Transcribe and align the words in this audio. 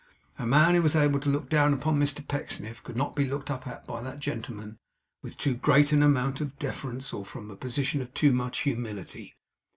A 0.39 0.47
man 0.47 0.73
who 0.73 0.81
was 0.81 0.95
able 0.95 1.19
to 1.19 1.29
look 1.29 1.47
down 1.47 1.75
upon 1.75 1.99
Mr 1.99 2.27
Pecksniff 2.27 2.81
could 2.81 2.95
not 2.97 3.15
be 3.15 3.23
looked 3.29 3.51
up 3.51 3.67
at, 3.67 3.85
by 3.85 4.01
that 4.01 4.17
gentleman, 4.19 4.79
with 5.21 5.37
too 5.37 5.53
great 5.53 5.91
an 5.91 6.01
amount 6.01 6.41
of 6.41 6.57
deference, 6.57 7.13
or 7.13 7.23
from 7.23 7.51
a 7.51 7.55
position 7.55 8.01
of 8.01 8.11
too 8.15 8.33
much 8.33 8.61
humility. 8.61 9.35